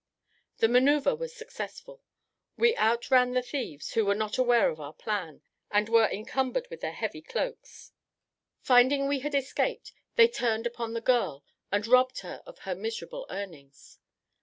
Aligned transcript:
The 0.57 0.67
manoeuvre 0.67 1.13
was 1.13 1.31
successful; 1.35 2.01
we 2.57 2.75
out 2.75 3.11
ran 3.11 3.33
the 3.33 3.43
thieves, 3.43 3.93
who 3.93 4.03
were 4.03 4.15
not 4.15 4.39
aware 4.39 4.67
of 4.71 4.79
our 4.79 4.95
plan, 4.95 5.43
and 5.69 5.87
were 5.89 6.07
encumbered 6.09 6.67
with 6.71 6.81
their 6.81 6.91
heavy 6.93 7.21
cloaks. 7.21 7.91
Finding 8.63 9.07
we 9.07 9.19
had 9.19 9.35
escaped, 9.35 9.91
they 10.15 10.27
turned 10.27 10.65
upon 10.65 10.93
the 10.95 11.01
girl, 11.01 11.43
and 11.71 11.85
robbed 11.85 12.21
her 12.21 12.41
of 12.47 12.57
her 12.61 12.73
miserable 12.73 13.27
earnings. 13.29 13.99